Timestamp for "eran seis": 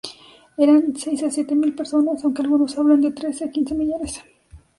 0.63-1.21